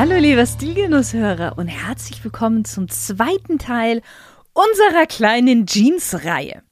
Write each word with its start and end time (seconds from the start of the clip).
Hallo 0.00 0.16
lieber 0.16 0.46
Stilgenusshörer 0.46 1.58
und 1.58 1.68
herzlich 1.68 2.24
willkommen 2.24 2.64
zum 2.64 2.88
zweiten 2.88 3.58
Teil 3.58 4.00
unserer 4.54 5.04
kleinen 5.04 5.66
Jeans-Reihe. 5.66 6.62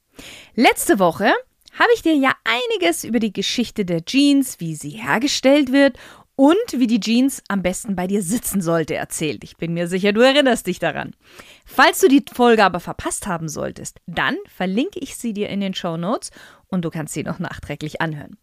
Letzte 0.54 0.98
Woche 0.98 1.34
habe 1.78 1.90
ich 1.94 2.00
dir 2.00 2.14
ja 2.14 2.32
einiges 2.44 3.04
über 3.04 3.18
die 3.18 3.34
Geschichte 3.34 3.84
der 3.84 4.02
Jeans, 4.06 4.60
wie 4.60 4.74
sie 4.74 4.92
hergestellt 4.92 5.72
wird 5.72 5.98
und 6.36 6.56
wie 6.70 6.86
die 6.86 7.00
Jeans 7.00 7.42
am 7.48 7.60
besten 7.60 7.96
bei 7.96 8.06
dir 8.06 8.22
sitzen 8.22 8.62
sollte 8.62 8.94
erzählt. 8.94 9.44
Ich 9.44 9.58
bin 9.58 9.74
mir 9.74 9.88
sicher, 9.88 10.14
du 10.14 10.22
erinnerst 10.22 10.66
dich 10.66 10.78
daran. 10.78 11.14
Falls 11.66 12.00
du 12.00 12.08
die 12.08 12.24
Folge 12.32 12.64
aber 12.64 12.80
verpasst 12.80 13.26
haben 13.26 13.50
solltest, 13.50 13.98
dann 14.06 14.36
verlinke 14.46 15.00
ich 15.00 15.16
sie 15.16 15.34
dir 15.34 15.50
in 15.50 15.60
den 15.60 15.74
Show 15.74 15.98
Notes 15.98 16.30
und 16.68 16.84
du 16.84 16.90
kannst 16.90 17.14
sie 17.14 17.22
noch 17.22 17.38
nachträglich 17.38 18.00
anhören. 18.00 18.36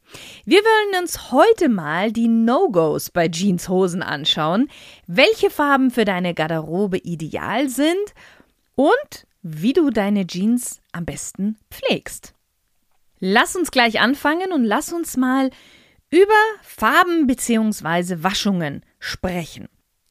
Wir 0.46 0.60
wollen 0.60 1.04
uns 1.04 1.32
heute 1.32 1.70
mal 1.70 2.12
die 2.12 2.28
No-Gos 2.28 3.10
bei 3.10 3.28
Jeanshosen 3.28 4.04
anschauen, 4.04 4.70
welche 5.08 5.50
Farben 5.50 5.92
für 5.92 6.06
deine 6.06 6.34
Garderobe 6.34 6.98
ideal 6.98 7.70
sind 7.70 8.14
und 8.76 9.28
wie 9.42 9.74
du 9.74 9.90
deine 9.92 10.26
Jeans 10.26 10.82
am 10.92 11.06
besten 11.06 11.58
pflegst. 11.70 12.34
Lass 13.20 13.56
uns 13.56 13.72
gleich 13.72 14.00
anfangen 14.00 14.52
und 14.52 14.64
lass 14.64 14.92
uns 14.92 15.18
mal 15.18 15.50
über 16.10 16.34
Farben 16.62 17.28
bzw. 17.28 18.24
Waschungen 18.24 18.84
sprechen. 19.00 19.68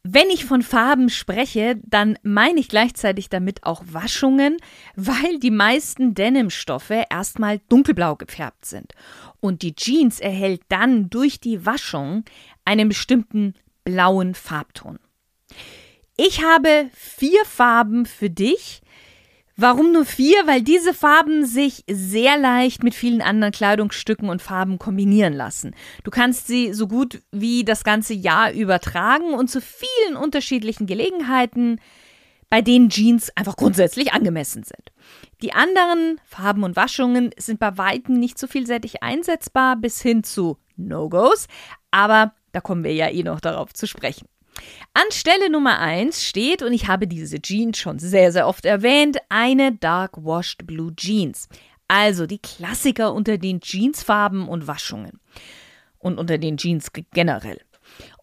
Wenn 0.06 0.28
ich 0.28 0.44
von 0.44 0.60
Farben 0.60 1.08
spreche, 1.08 1.80
dann 1.82 2.18
meine 2.22 2.60
ich 2.60 2.68
gleichzeitig 2.68 3.30
damit 3.30 3.64
auch 3.64 3.82
Waschungen, 3.86 4.58
weil 4.96 5.38
die 5.38 5.50
meisten 5.50 6.12
Denimstoffe 6.12 6.92
erstmal 7.08 7.60
dunkelblau 7.70 8.14
gefärbt 8.14 8.66
sind. 8.66 8.92
Und 9.40 9.62
die 9.62 9.74
Jeans 9.74 10.20
erhält 10.20 10.60
dann 10.68 11.08
durch 11.08 11.40
die 11.40 11.64
Waschung 11.64 12.24
einen 12.66 12.88
bestimmten 12.88 13.54
blauen 13.84 14.34
Farbton. 14.34 14.98
Ich 16.18 16.44
habe 16.44 16.90
vier 16.92 17.42
Farben 17.46 18.04
für 18.04 18.28
dich, 18.28 18.82
Warum 19.56 19.92
nur 19.92 20.04
vier? 20.04 20.46
Weil 20.46 20.62
diese 20.62 20.92
Farben 20.92 21.46
sich 21.46 21.84
sehr 21.88 22.36
leicht 22.38 22.82
mit 22.82 22.94
vielen 22.94 23.22
anderen 23.22 23.52
Kleidungsstücken 23.52 24.28
und 24.28 24.42
Farben 24.42 24.78
kombinieren 24.78 25.32
lassen. 25.32 25.74
Du 26.02 26.10
kannst 26.10 26.48
sie 26.48 26.72
so 26.72 26.88
gut 26.88 27.22
wie 27.30 27.64
das 27.64 27.84
ganze 27.84 28.14
Jahr 28.14 28.52
übertragen 28.52 29.32
und 29.34 29.48
zu 29.48 29.60
vielen 29.60 30.16
unterschiedlichen 30.16 30.86
Gelegenheiten, 30.86 31.80
bei 32.50 32.62
denen 32.62 32.88
Jeans 32.88 33.30
einfach 33.36 33.56
grundsätzlich 33.56 34.12
angemessen 34.12 34.64
sind. 34.64 34.92
Die 35.40 35.52
anderen 35.52 36.20
Farben 36.24 36.64
und 36.64 36.76
Waschungen 36.76 37.30
sind 37.36 37.60
bei 37.60 37.78
weitem 37.78 38.18
nicht 38.18 38.38
so 38.38 38.46
vielseitig 38.46 39.02
einsetzbar 39.02 39.76
bis 39.76 40.02
hin 40.02 40.24
zu 40.24 40.58
No-Gos, 40.76 41.46
aber 41.90 42.34
da 42.52 42.60
kommen 42.60 42.82
wir 42.82 42.94
ja 42.94 43.08
eh 43.08 43.22
noch 43.22 43.40
darauf 43.40 43.72
zu 43.72 43.86
sprechen. 43.86 44.26
An 44.92 45.10
Stelle 45.10 45.50
Nummer 45.50 45.78
1 45.80 46.24
steht, 46.24 46.62
und 46.62 46.72
ich 46.72 46.86
habe 46.86 47.06
diese 47.06 47.40
Jeans 47.40 47.78
schon 47.78 47.98
sehr, 47.98 48.32
sehr 48.32 48.46
oft 48.46 48.64
erwähnt, 48.64 49.18
eine 49.28 49.72
Dark 49.72 50.16
Washed 50.24 50.66
Blue 50.66 50.94
Jeans. 50.94 51.48
Also 51.88 52.26
die 52.26 52.38
Klassiker 52.38 53.12
unter 53.12 53.38
den 53.38 53.60
Jeansfarben 53.60 54.48
und 54.48 54.66
Waschungen. 54.66 55.20
Und 55.98 56.18
unter 56.18 56.38
den 56.38 56.56
Jeans 56.56 56.92
generell. 57.12 57.60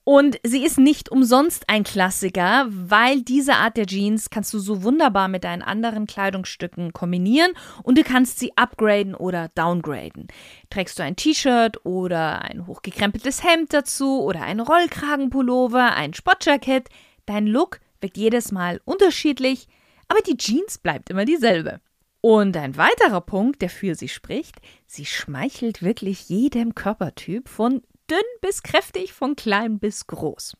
Und 0.03 0.39
sie 0.43 0.65
ist 0.65 0.79
nicht 0.79 1.09
umsonst 1.09 1.69
ein 1.69 1.83
Klassiker, 1.83 2.65
weil 2.69 3.21
diese 3.21 3.53
Art 3.53 3.77
der 3.77 3.85
Jeans 3.85 4.31
kannst 4.31 4.51
du 4.51 4.57
so 4.57 4.81
wunderbar 4.81 5.27
mit 5.27 5.43
deinen 5.43 5.61
anderen 5.61 6.07
Kleidungsstücken 6.07 6.91
kombinieren 6.91 7.51
und 7.83 7.99
du 7.99 8.03
kannst 8.03 8.39
sie 8.39 8.51
upgraden 8.57 9.13
oder 9.13 9.49
downgraden. 9.53 10.27
Trägst 10.71 10.97
du 10.97 11.03
ein 11.03 11.15
T-Shirt 11.15 11.85
oder 11.85 12.41
ein 12.41 12.65
hochgekrempeltes 12.65 13.43
Hemd 13.43 13.73
dazu 13.73 14.23
oder 14.23 14.41
ein 14.41 14.59
Rollkragenpullover, 14.59 15.93
ein 15.93 16.15
Sportjackett, 16.15 16.89
dein 17.27 17.45
Look 17.45 17.79
wirkt 17.99 18.17
jedes 18.17 18.51
Mal 18.51 18.81
unterschiedlich, 18.85 19.67
aber 20.07 20.21
die 20.21 20.37
Jeans 20.37 20.79
bleibt 20.79 21.11
immer 21.11 21.25
dieselbe. 21.25 21.79
Und 22.21 22.55
ein 22.57 22.77
weiterer 22.77 23.21
Punkt, 23.21 23.61
der 23.61 23.69
für 23.69 23.95
sie 23.95 24.07
spricht, 24.07 24.61
sie 24.85 25.05
schmeichelt 25.05 25.81
wirklich 25.81 26.29
jedem 26.29 26.75
Körpertyp 26.75 27.49
von 27.49 27.81
dünn 28.11 28.19
bis 28.41 28.61
kräftig, 28.61 29.13
von 29.13 29.35
klein 29.35 29.79
bis 29.79 30.05
groß. 30.05 30.57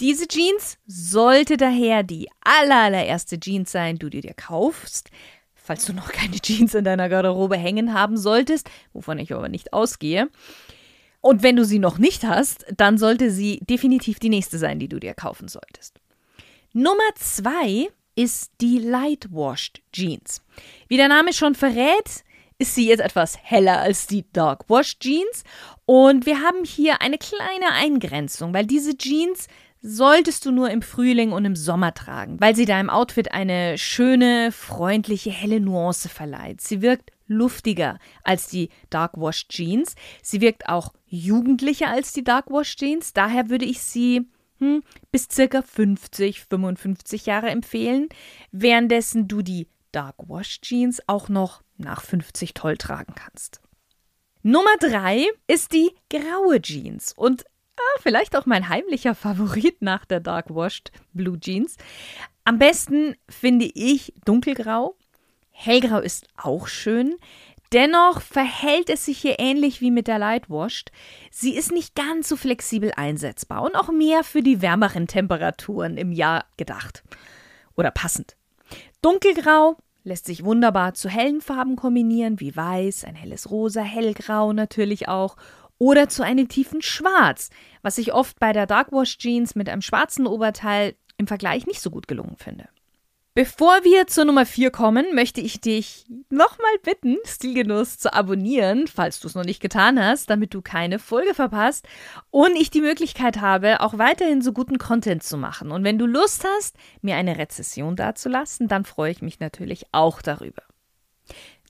Diese 0.00 0.28
Jeans 0.28 0.78
sollte 0.86 1.56
daher 1.56 2.02
die 2.02 2.28
allererste 2.40 3.38
Jeans 3.38 3.70
sein, 3.72 3.96
die 3.96 4.10
du 4.10 4.20
dir 4.20 4.34
kaufst. 4.34 5.10
Falls 5.54 5.84
du 5.84 5.92
noch 5.92 6.12
keine 6.12 6.40
Jeans 6.40 6.74
in 6.74 6.84
deiner 6.84 7.08
Garderobe 7.08 7.56
hängen 7.56 7.92
haben 7.92 8.16
solltest, 8.16 8.70
wovon 8.92 9.18
ich 9.18 9.34
aber 9.34 9.48
nicht 9.48 9.72
ausgehe. 9.72 10.30
Und 11.20 11.42
wenn 11.42 11.56
du 11.56 11.64
sie 11.64 11.80
noch 11.80 11.98
nicht 11.98 12.24
hast, 12.24 12.64
dann 12.74 12.96
sollte 12.96 13.30
sie 13.30 13.58
definitiv 13.68 14.20
die 14.20 14.28
nächste 14.28 14.56
sein, 14.56 14.78
die 14.78 14.88
du 14.88 15.00
dir 15.00 15.14
kaufen 15.14 15.48
solltest. 15.48 16.00
Nummer 16.72 17.14
zwei 17.16 17.88
ist 18.14 18.52
die 18.60 18.78
Light 18.78 19.32
Washed 19.32 19.82
Jeans. 19.92 20.42
Wie 20.86 20.96
der 20.96 21.08
Name 21.08 21.32
schon 21.32 21.54
verrät, 21.54 22.24
ist 22.58 22.74
sie 22.74 22.88
jetzt 22.88 23.00
etwas 23.00 23.38
heller 23.42 23.78
als 23.78 24.06
die 24.06 24.30
Dark 24.32 24.68
Wash 24.68 24.98
Jeans. 24.98 25.44
Und 25.86 26.26
wir 26.26 26.40
haben 26.40 26.64
hier 26.64 27.00
eine 27.00 27.18
kleine 27.18 27.72
Eingrenzung, 27.72 28.52
weil 28.52 28.66
diese 28.66 28.96
Jeans 28.96 29.46
solltest 29.80 30.44
du 30.44 30.50
nur 30.50 30.70
im 30.70 30.82
Frühling 30.82 31.30
und 31.30 31.44
im 31.44 31.54
Sommer 31.54 31.94
tragen, 31.94 32.40
weil 32.40 32.56
sie 32.56 32.64
deinem 32.64 32.90
Outfit 32.90 33.32
eine 33.32 33.78
schöne, 33.78 34.50
freundliche, 34.50 35.30
helle 35.30 35.60
Nuance 35.60 36.08
verleiht. 36.08 36.60
Sie 36.60 36.82
wirkt 36.82 37.12
luftiger 37.28 37.98
als 38.24 38.48
die 38.48 38.70
Dark 38.90 39.16
Wash 39.16 39.46
Jeans. 39.48 39.94
Sie 40.22 40.40
wirkt 40.40 40.68
auch 40.68 40.92
jugendlicher 41.06 41.88
als 41.88 42.12
die 42.12 42.24
Dark 42.24 42.50
Wash 42.50 42.74
Jeans. 42.74 43.12
Daher 43.12 43.50
würde 43.50 43.66
ich 43.66 43.80
sie 43.80 44.26
hm, 44.58 44.82
bis 45.12 45.28
circa 45.30 45.62
50, 45.62 46.40
55 46.40 47.26
Jahre 47.26 47.50
empfehlen, 47.50 48.08
währenddessen 48.50 49.28
du 49.28 49.42
die 49.42 49.68
Dark 49.92 50.16
Wash 50.28 50.60
Jeans 50.60 51.00
auch 51.06 51.28
noch 51.28 51.62
nach 51.76 52.02
50 52.02 52.54
toll 52.54 52.76
tragen 52.76 53.14
kannst. 53.14 53.60
Nummer 54.42 54.76
drei 54.80 55.26
ist 55.46 55.72
die 55.72 55.90
graue 56.10 56.60
Jeans 56.62 57.12
und 57.12 57.44
ah, 57.76 58.00
vielleicht 58.00 58.36
auch 58.36 58.46
mein 58.46 58.68
heimlicher 58.68 59.14
Favorit 59.14 59.82
nach 59.82 60.04
der 60.04 60.20
Dark 60.20 60.54
Washed 60.54 60.92
Blue 61.12 61.38
Jeans. 61.38 61.76
Am 62.44 62.58
besten 62.58 63.14
finde 63.28 63.70
ich 63.74 64.14
dunkelgrau. 64.24 64.96
Hellgrau 65.50 65.98
ist 65.98 66.28
auch 66.36 66.68
schön. 66.68 67.16
Dennoch 67.72 68.22
verhält 68.22 68.88
es 68.88 69.04
sich 69.04 69.18
hier 69.18 69.38
ähnlich 69.38 69.82
wie 69.82 69.90
mit 69.90 70.06
der 70.06 70.18
Light 70.18 70.48
Washed. 70.48 70.90
Sie 71.30 71.54
ist 71.54 71.70
nicht 71.70 71.94
ganz 71.94 72.28
so 72.28 72.36
flexibel 72.36 72.92
einsetzbar 72.96 73.62
und 73.62 73.76
auch 73.76 73.90
mehr 73.90 74.24
für 74.24 74.42
die 74.42 74.62
wärmeren 74.62 75.06
Temperaturen 75.06 75.98
im 75.98 76.12
Jahr 76.12 76.46
gedacht. 76.56 77.02
Oder 77.76 77.90
passend. 77.90 78.36
Dunkelgrau 79.00 79.76
lässt 80.02 80.26
sich 80.26 80.44
wunderbar 80.44 80.94
zu 80.94 81.08
hellen 81.08 81.40
Farben 81.40 81.76
kombinieren, 81.76 82.40
wie 82.40 82.56
weiß, 82.56 83.04
ein 83.04 83.14
helles 83.14 83.50
Rosa, 83.50 83.82
hellgrau 83.82 84.52
natürlich 84.52 85.08
auch, 85.08 85.36
oder 85.78 86.08
zu 86.08 86.24
einem 86.24 86.48
tiefen 86.48 86.82
Schwarz, 86.82 87.50
was 87.82 87.98
ich 87.98 88.12
oft 88.12 88.40
bei 88.40 88.52
der 88.52 88.66
Darkwash 88.66 89.18
Jeans 89.18 89.54
mit 89.54 89.68
einem 89.68 89.82
schwarzen 89.82 90.26
Oberteil 90.26 90.96
im 91.16 91.28
Vergleich 91.28 91.66
nicht 91.66 91.80
so 91.80 91.90
gut 91.90 92.08
gelungen 92.08 92.36
finde. 92.36 92.68
Bevor 93.38 93.84
wir 93.84 94.08
zur 94.08 94.24
Nummer 94.24 94.44
4 94.44 94.72
kommen, 94.72 95.14
möchte 95.14 95.40
ich 95.40 95.60
dich 95.60 96.06
nochmal 96.28 96.76
bitten, 96.82 97.18
Stilgenuss 97.24 97.96
zu 97.96 98.12
abonnieren, 98.12 98.88
falls 98.88 99.20
du 99.20 99.28
es 99.28 99.36
noch 99.36 99.44
nicht 99.44 99.60
getan 99.60 100.02
hast, 100.02 100.28
damit 100.28 100.54
du 100.54 100.60
keine 100.60 100.98
Folge 100.98 101.34
verpasst 101.34 101.86
und 102.30 102.56
ich 102.56 102.70
die 102.70 102.80
Möglichkeit 102.80 103.40
habe, 103.40 103.80
auch 103.80 103.96
weiterhin 103.96 104.42
so 104.42 104.52
guten 104.52 104.78
Content 104.78 105.22
zu 105.22 105.36
machen. 105.36 105.70
Und 105.70 105.84
wenn 105.84 105.98
du 105.98 106.06
Lust 106.06 106.44
hast, 106.56 106.74
mir 107.00 107.14
eine 107.14 107.38
Rezession 107.38 107.94
dazulassen, 107.94 108.66
dann 108.66 108.84
freue 108.84 109.12
ich 109.12 109.22
mich 109.22 109.38
natürlich 109.38 109.86
auch 109.92 110.20
darüber. 110.20 110.64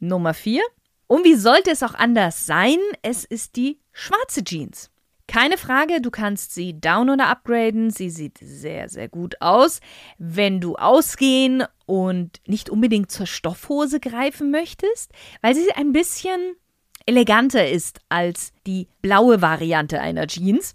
Nummer 0.00 0.32
4. 0.32 0.62
Und 1.06 1.24
wie 1.24 1.34
sollte 1.34 1.70
es 1.70 1.82
auch 1.82 1.92
anders 1.92 2.46
sein? 2.46 2.78
Es 3.02 3.26
ist 3.26 3.56
die 3.56 3.78
schwarze 3.92 4.42
Jeans. 4.42 4.90
Keine 5.28 5.58
Frage, 5.58 6.00
du 6.00 6.10
kannst 6.10 6.54
sie 6.54 6.80
down 6.80 7.10
oder 7.10 7.28
upgraden. 7.28 7.90
Sie 7.90 8.08
sieht 8.08 8.38
sehr, 8.38 8.88
sehr 8.88 9.08
gut 9.08 9.40
aus. 9.40 9.80
Wenn 10.16 10.60
du 10.60 10.76
ausgehen 10.76 11.64
und 11.84 12.40
nicht 12.46 12.70
unbedingt 12.70 13.10
zur 13.10 13.26
Stoffhose 13.26 14.00
greifen 14.00 14.50
möchtest, 14.50 15.12
weil 15.42 15.54
sie 15.54 15.70
ein 15.72 15.92
bisschen 15.92 16.56
eleganter 17.04 17.68
ist 17.68 18.00
als 18.08 18.52
die 18.66 18.88
blaue 19.02 19.42
Variante 19.42 20.00
einer 20.00 20.26
Jeans. 20.26 20.74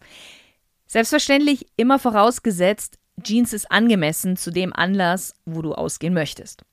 Selbstverständlich 0.86 1.66
immer 1.76 1.98
vorausgesetzt, 1.98 3.00
Jeans 3.22 3.54
ist 3.54 3.72
angemessen 3.72 4.38
zu 4.38 4.52
dem 4.52 4.72
Anlass, 4.72 5.34
wo 5.46 5.64
du 5.64 5.74
ausgehen 5.74 6.14
möchtest. 6.14 6.64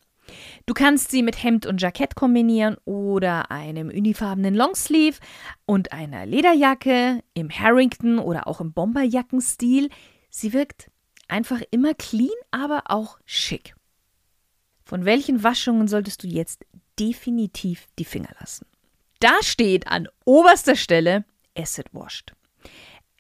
Du 0.67 0.75
kannst 0.75 1.11
sie 1.11 1.23
mit 1.23 1.43
Hemd 1.43 1.67
und 1.67 1.81
Jackett 1.81 2.15
kombinieren 2.15 2.77
oder 2.85 3.51
einem 3.51 3.89
unifarbenen 3.89 4.55
Longsleeve 4.55 5.19
und 5.67 5.93
einer 5.93 6.27
Lederjacke 6.27 7.23
im 7.35 7.51
Harrington 7.51 8.19
oder 8.19 8.47
auch 8.47 8.61
im 8.61 8.73
Bomberjackenstil. 8.73 9.91
Sie 10.31 10.53
wirkt 10.53 10.91
einfach 11.29 11.61
immer 11.71 11.95
clean, 11.95 12.31
aber 12.51 12.85
auch 12.87 13.19
schick. 13.25 13.75
Von 14.85 15.05
welchen 15.05 15.43
Waschungen 15.43 15.89
solltest 15.89 16.25
du 16.25 16.27
jetzt 16.27 16.65
definitiv 16.99 17.87
die 17.99 18.05
Finger 18.05 18.31
lassen? 18.41 18.67
Da 19.21 19.35
steht 19.43 19.87
an 19.87 20.09
oberster 20.25 20.77
Stelle 20.77 21.25
Acid 21.57 21.87
Washed. 21.93 22.33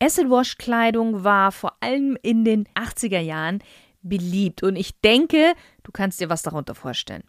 Acid 0.00 0.30
Wash 0.30 0.56
Kleidung 0.56 1.24
war 1.24 1.52
vor 1.52 1.76
allem 1.80 2.16
in 2.22 2.44
den 2.44 2.66
80er 2.68 3.20
Jahren 3.20 3.62
beliebt 4.02 4.62
und 4.62 4.76
ich 4.76 5.00
denke, 5.00 5.54
du 5.82 5.92
kannst 5.92 6.20
dir 6.20 6.30
was 6.30 6.42
darunter 6.42 6.74
vorstellen. 6.74 7.24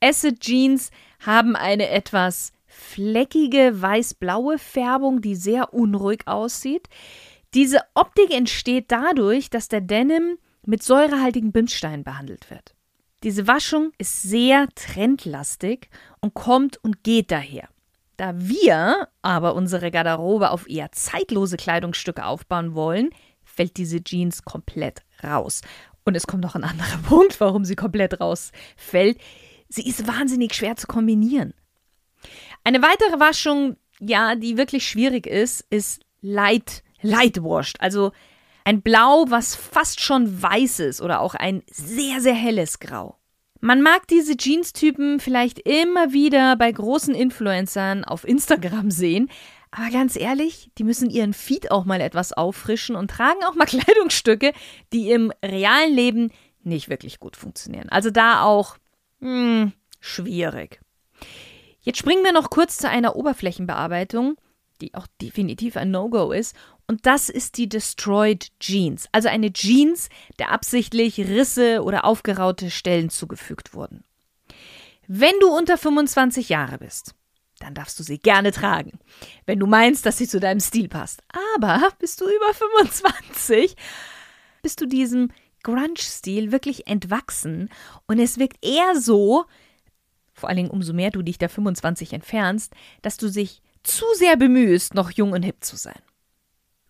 Acid 0.00 0.40
Jeans 0.40 0.90
haben 1.20 1.56
eine 1.56 1.88
etwas 1.88 2.52
fleckige 2.66 3.80
weiß-blaue 3.80 4.58
Färbung, 4.58 5.20
die 5.20 5.36
sehr 5.36 5.74
unruhig 5.74 6.26
aussieht. 6.26 6.88
Diese 7.54 7.80
Optik 7.94 8.32
entsteht 8.32 8.90
dadurch, 8.90 9.50
dass 9.50 9.68
der 9.68 9.82
Denim 9.82 10.38
mit 10.64 10.82
säurehaltigen 10.82 11.52
Bimssteinen 11.52 12.02
behandelt 12.02 12.50
wird. 12.50 12.74
Diese 13.22 13.46
Waschung 13.46 13.92
ist 13.98 14.22
sehr 14.22 14.68
trendlastig 14.74 15.88
und 16.20 16.34
kommt 16.34 16.82
und 16.82 17.04
geht 17.04 17.30
daher. 17.30 17.68
Da 18.16 18.32
wir 18.36 19.08
aber 19.22 19.54
unsere 19.54 19.90
Garderobe 19.90 20.50
auf 20.50 20.68
eher 20.68 20.92
zeitlose 20.92 21.56
Kleidungsstücke 21.56 22.24
aufbauen 22.24 22.74
wollen, 22.74 23.10
fällt 23.44 23.76
diese 23.76 24.02
Jeans 24.02 24.44
komplett 24.44 25.02
raus. 25.22 25.62
Und 26.04 26.16
es 26.16 26.26
kommt 26.26 26.42
noch 26.42 26.54
ein 26.54 26.64
anderer 26.64 26.98
Punkt, 27.08 27.40
warum 27.40 27.64
sie 27.64 27.76
komplett 27.76 28.20
rausfällt. 28.20 29.18
Sie 29.68 29.88
ist 29.88 30.06
wahnsinnig 30.06 30.54
schwer 30.54 30.76
zu 30.76 30.86
kombinieren. 30.86 31.54
Eine 32.64 32.82
weitere 32.82 33.18
Waschung, 33.18 33.76
ja, 34.00 34.34
die 34.34 34.56
wirklich 34.56 34.86
schwierig 34.86 35.26
ist, 35.26 35.64
ist 35.70 36.02
light, 36.20 36.82
light 37.00 37.42
washed. 37.42 37.80
Also 37.80 38.12
ein 38.64 38.82
Blau, 38.82 39.26
was 39.28 39.54
fast 39.56 40.00
schon 40.00 40.40
weiß 40.42 40.80
ist 40.80 41.00
oder 41.00 41.20
auch 41.20 41.34
ein 41.34 41.62
sehr, 41.70 42.20
sehr 42.20 42.34
helles 42.34 42.78
Grau. 42.78 43.16
Man 43.60 43.80
mag 43.80 44.08
diese 44.08 44.36
Jeans-Typen 44.36 45.20
vielleicht 45.20 45.60
immer 45.60 46.12
wieder 46.12 46.56
bei 46.56 46.70
großen 46.70 47.14
Influencern 47.14 48.04
auf 48.04 48.26
Instagram 48.26 48.90
sehen, 48.90 49.30
aber 49.72 49.90
ganz 49.90 50.16
ehrlich, 50.16 50.70
die 50.76 50.84
müssen 50.84 51.08
ihren 51.08 51.32
Feed 51.32 51.70
auch 51.70 51.86
mal 51.86 52.00
etwas 52.00 52.32
auffrischen 52.32 52.94
und 52.94 53.10
tragen 53.10 53.42
auch 53.44 53.54
mal 53.54 53.64
Kleidungsstücke, 53.66 54.52
die 54.92 55.10
im 55.10 55.32
realen 55.42 55.94
Leben 55.94 56.30
nicht 56.62 56.88
wirklich 56.88 57.18
gut 57.18 57.36
funktionieren. 57.36 57.88
Also 57.88 58.10
da 58.10 58.42
auch 58.42 58.76
hm, 59.20 59.72
schwierig. 59.98 60.80
Jetzt 61.80 61.98
springen 61.98 62.22
wir 62.22 62.32
noch 62.32 62.50
kurz 62.50 62.76
zu 62.76 62.88
einer 62.88 63.16
Oberflächenbearbeitung, 63.16 64.36
die 64.82 64.94
auch 64.94 65.06
definitiv 65.20 65.76
ein 65.76 65.90
No-Go 65.90 66.32
ist. 66.32 66.54
Und 66.86 67.06
das 67.06 67.30
ist 67.30 67.56
die 67.56 67.68
Destroyed 67.68 68.48
Jeans, 68.60 69.08
also 69.10 69.28
eine 69.28 69.52
Jeans, 69.52 70.10
der 70.38 70.50
absichtlich 70.50 71.18
Risse 71.18 71.82
oder 71.82 72.04
aufgeraute 72.04 72.70
Stellen 72.70 73.08
zugefügt 73.08 73.72
wurden. 73.72 74.04
Wenn 75.06 75.34
du 75.40 75.48
unter 75.48 75.78
25 75.78 76.50
Jahre 76.50 76.78
bist, 76.78 77.14
dann 77.62 77.74
darfst 77.74 77.98
du 77.98 78.02
sie 78.02 78.18
gerne 78.18 78.52
tragen, 78.52 78.98
wenn 79.46 79.58
du 79.58 79.66
meinst, 79.66 80.04
dass 80.04 80.18
sie 80.18 80.28
zu 80.28 80.40
deinem 80.40 80.60
Stil 80.60 80.88
passt. 80.88 81.22
Aber 81.56 81.90
bist 81.98 82.20
du 82.20 82.24
über 82.24 82.52
25, 82.54 83.76
bist 84.62 84.80
du 84.80 84.86
diesem 84.86 85.30
Grunge-Stil 85.62 86.50
wirklich 86.50 86.86
entwachsen 86.86 87.68
und 88.06 88.18
es 88.18 88.38
wirkt 88.38 88.64
eher 88.64 89.00
so, 89.00 89.44
vor 90.32 90.48
allen 90.48 90.56
Dingen 90.56 90.70
umso 90.70 90.92
mehr 90.92 91.10
du 91.10 91.22
dich 91.22 91.38
der 91.38 91.48
25 91.48 92.12
entfernst, 92.12 92.74
dass 93.02 93.16
du 93.16 93.30
dich 93.30 93.62
zu 93.82 94.04
sehr 94.16 94.36
bemühst, 94.36 94.94
noch 94.94 95.10
jung 95.10 95.32
und 95.32 95.42
hip 95.42 95.62
zu 95.62 95.76
sein. 95.76 96.00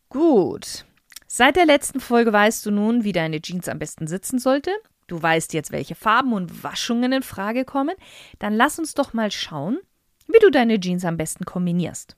Gut. 0.08 0.84
Seit 1.26 1.56
der 1.56 1.66
letzten 1.66 2.00
Folge 2.00 2.32
weißt 2.32 2.64
du 2.66 2.70
nun, 2.70 3.04
wie 3.04 3.12
deine 3.12 3.40
Jeans 3.40 3.68
am 3.68 3.78
besten 3.78 4.06
sitzen 4.06 4.38
sollte. 4.38 4.70
Du 5.06 5.20
weißt 5.20 5.54
jetzt, 5.54 5.72
welche 5.72 5.94
Farben 5.94 6.32
und 6.32 6.62
Waschungen 6.62 7.12
in 7.12 7.22
Frage 7.22 7.64
kommen. 7.64 7.96
Dann 8.38 8.54
lass 8.54 8.78
uns 8.78 8.94
doch 8.94 9.12
mal 9.12 9.30
schauen, 9.30 9.78
wie 10.28 10.38
du 10.40 10.50
deine 10.50 10.78
Jeans 10.80 11.04
am 11.04 11.16
besten 11.16 11.44
kombinierst. 11.44 12.16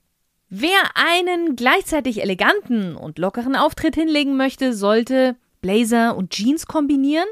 Wer 0.49 0.79
einen 0.95 1.55
gleichzeitig 1.55 2.21
eleganten 2.21 2.95
und 2.95 3.17
lockeren 3.17 3.55
Auftritt 3.55 3.95
hinlegen 3.95 4.37
möchte, 4.37 4.73
sollte 4.73 5.35
Blazer 5.61 6.15
und 6.15 6.31
Jeans 6.31 6.67
kombinieren. 6.67 7.27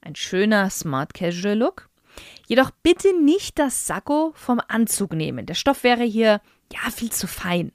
Ein 0.00 0.16
schöner 0.16 0.70
Smart 0.70 1.14
Casual 1.14 1.58
Look. 1.58 1.90
Jedoch 2.46 2.70
bitte 2.82 3.18
nicht 3.22 3.58
das 3.58 3.86
Sakko 3.86 4.32
vom 4.34 4.60
Anzug 4.68 5.12
nehmen. 5.12 5.46
Der 5.46 5.54
Stoff 5.54 5.84
wäre 5.84 6.04
hier 6.04 6.40
ja 6.72 6.90
viel 6.90 7.12
zu 7.12 7.26
fein. 7.26 7.72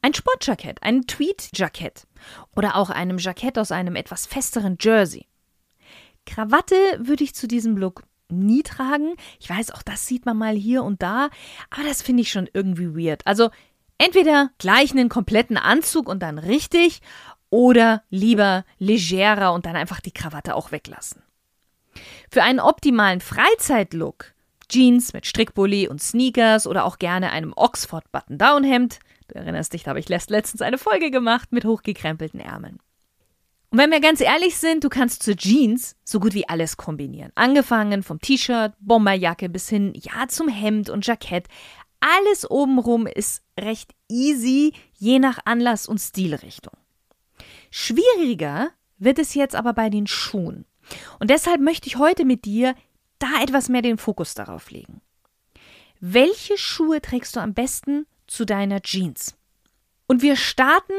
Ein 0.00 0.14
Sportjackett, 0.14 0.82
ein 0.82 1.06
Tweed-Jackett 1.06 2.06
oder 2.56 2.76
auch 2.76 2.90
einem 2.90 3.18
Jackett 3.18 3.58
aus 3.58 3.72
einem 3.72 3.96
etwas 3.96 4.26
festeren 4.26 4.76
Jersey. 4.80 5.26
Krawatte 6.26 6.76
würde 6.98 7.24
ich 7.24 7.34
zu 7.34 7.48
diesem 7.48 7.76
Look 7.76 8.02
nie 8.32 8.62
tragen. 8.62 9.14
Ich 9.40 9.48
weiß, 9.48 9.70
auch 9.72 9.82
das 9.82 10.06
sieht 10.06 10.26
man 10.26 10.36
mal 10.36 10.54
hier 10.54 10.82
und 10.82 11.02
da, 11.02 11.30
aber 11.70 11.84
das 11.86 12.02
finde 12.02 12.22
ich 12.22 12.30
schon 12.30 12.48
irgendwie 12.52 12.94
weird. 12.94 13.26
Also 13.26 13.50
entweder 13.98 14.50
gleich 14.58 14.92
einen 14.92 15.08
kompletten 15.08 15.56
Anzug 15.56 16.08
und 16.08 16.20
dann 16.20 16.38
richtig 16.38 17.00
oder 17.50 18.02
lieber 18.10 18.64
legerer 18.78 19.52
und 19.52 19.66
dann 19.66 19.76
einfach 19.76 20.00
die 20.00 20.12
Krawatte 20.12 20.54
auch 20.54 20.72
weglassen. 20.72 21.22
Für 22.30 22.42
einen 22.42 22.60
optimalen 22.60 23.20
Freizeitlook 23.20 24.32
Jeans 24.68 25.12
mit 25.12 25.26
Strickbully 25.26 25.86
und 25.86 26.00
Sneakers 26.00 26.66
oder 26.66 26.86
auch 26.86 26.98
gerne 26.98 27.30
einem 27.30 27.52
Oxford 27.54 28.10
Button-Down-Hemd 28.10 29.00
Du 29.32 29.38
erinnerst 29.38 29.72
dich, 29.72 29.82
da 29.82 29.90
habe 29.90 30.00
ich 30.00 30.10
letztens 30.10 30.60
eine 30.60 30.76
Folge 30.76 31.10
gemacht 31.10 31.52
mit 31.52 31.64
hochgekrempelten 31.64 32.38
Ärmeln. 32.38 32.78
Und 33.72 33.78
wenn 33.78 33.90
wir 33.90 34.00
ganz 34.00 34.20
ehrlich 34.20 34.58
sind, 34.58 34.84
du 34.84 34.90
kannst 34.90 35.22
zu 35.22 35.34
Jeans 35.34 35.96
so 36.04 36.20
gut 36.20 36.34
wie 36.34 36.46
alles 36.46 36.76
kombinieren. 36.76 37.32
Angefangen 37.36 38.02
vom 38.02 38.20
T-Shirt, 38.20 38.74
Bomberjacke 38.80 39.48
bis 39.48 39.70
hin, 39.70 39.94
ja, 39.96 40.28
zum 40.28 40.48
Hemd 40.48 40.90
und 40.90 41.06
Jackett. 41.06 41.48
Alles 41.98 42.50
obenrum 42.50 43.06
ist 43.06 43.42
recht 43.58 43.94
easy, 44.10 44.74
je 44.92 45.18
nach 45.18 45.38
Anlass 45.46 45.88
und 45.88 45.96
Stilrichtung. 45.96 46.74
Schwieriger 47.70 48.72
wird 48.98 49.18
es 49.18 49.32
jetzt 49.32 49.54
aber 49.54 49.72
bei 49.72 49.88
den 49.88 50.06
Schuhen. 50.06 50.66
Und 51.18 51.30
deshalb 51.30 51.62
möchte 51.62 51.86
ich 51.86 51.96
heute 51.96 52.26
mit 52.26 52.44
dir 52.44 52.74
da 53.18 53.42
etwas 53.42 53.70
mehr 53.70 53.80
den 53.80 53.96
Fokus 53.96 54.34
darauf 54.34 54.70
legen. 54.70 55.00
Welche 55.98 56.58
Schuhe 56.58 57.00
trägst 57.00 57.36
du 57.36 57.40
am 57.40 57.54
besten 57.54 58.04
zu 58.26 58.44
deiner 58.44 58.82
Jeans. 58.82 59.34
Und 60.06 60.20
wir 60.20 60.36
starten 60.36 60.92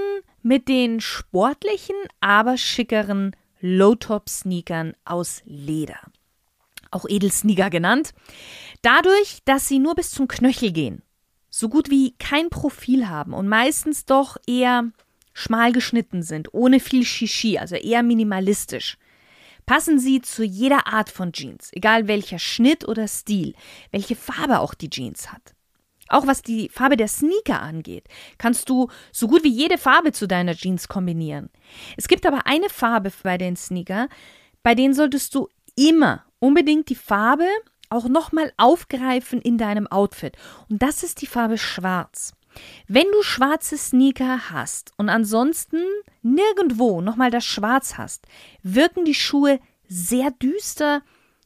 mit 0.44 0.68
den 0.68 1.02
sportlichen, 1.02 1.96
aber 2.20 2.58
schickeren 2.58 3.36
Low-Top-Sneakern 3.62 4.94
aus 5.06 5.42
Leder. 5.46 6.00
Auch 6.92 7.06
Edelsneaker 7.08 7.70
genannt. 7.70 8.14
Dadurch, 8.82 9.40
dass 9.46 9.68
sie 9.68 9.80
nur 9.80 9.96
bis 9.96 10.12
zum 10.12 10.28
Knöchel 10.28 10.72
gehen, 10.72 11.02
so 11.50 11.70
gut 11.70 11.90
wie 11.90 12.16
kein 12.20 12.50
Profil 12.50 13.08
haben 13.08 13.34
und 13.34 13.48
meistens 13.48 14.06
doch 14.06 14.38
eher 14.46 14.92
schmal 15.34 15.72
geschnitten 15.72 16.22
sind, 16.22 16.54
ohne 16.54 16.80
viel 16.80 17.06
Shishi, 17.06 17.58
also 17.58 17.76
eher 17.76 18.04
minimalistisch, 18.04 18.98
passen 19.66 20.00
sie 20.00 20.22
zu 20.22 20.44
jeder 20.44 20.88
Art 20.88 21.10
von 21.10 21.32
Jeans, 21.32 21.70
egal 21.72 22.08
welcher 22.08 22.40
Schnitt 22.40 22.88
oder 22.88 23.08
Stil, 23.08 23.54
welche 23.92 24.16
Farbe 24.16 24.60
auch 24.60 24.74
die 24.74 24.90
Jeans 24.90 25.32
hat. 25.32 25.53
Auch 26.14 26.28
was 26.28 26.44
die 26.44 26.70
Farbe 26.70 26.96
der 26.96 27.08
Sneaker 27.08 27.60
angeht, 27.64 28.08
kannst 28.38 28.70
du 28.70 28.88
so 29.12 29.28
gut 29.28 29.44
wie 29.44 29.50
jede 29.50 29.80
Farbe 29.80 30.12
zu 30.12 30.28
deiner 30.28 30.54
Jeans 30.54 30.88
kombinieren. 30.88 31.50
Es 31.98 32.08
gibt 32.08 32.28
aber 32.28 32.46
eine 32.46 32.70
Farbe 32.70 33.12
bei 33.24 33.40
den 33.40 33.56
Sneaker, 33.56 34.08
bei 34.62 34.76
denen 34.76 34.94
solltest 34.94 35.34
du 35.34 35.50
immer 35.76 36.24
unbedingt 36.38 36.90
die 36.90 36.96
Farbe 36.96 37.48
auch 37.90 38.08
nochmal 38.08 38.54
aufgreifen 38.58 39.42
in 39.42 39.58
deinem 39.58 39.88
Outfit. 39.88 40.38
Und 40.70 40.84
das 40.84 41.02
ist 41.02 41.24
die 41.24 41.28
Farbe 41.28 41.58
Schwarz. 41.58 42.34
Wenn 42.88 43.12
du 43.12 43.24
schwarze 43.24 43.76
Sneaker 43.76 44.52
hast 44.52 44.92
und 44.98 45.10
ansonsten 45.10 45.82
nirgendwo 46.22 47.02
nochmal 47.02 47.32
das 47.32 47.44
Schwarz 47.44 47.98
hast, 47.98 48.28
wirken 48.62 49.04
die 49.04 49.16
Schuhe 49.16 49.60
sehr 49.88 50.30
düster, 50.30 51.02